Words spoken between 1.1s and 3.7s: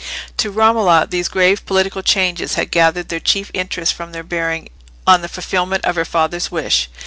grave political changes had gathered their chief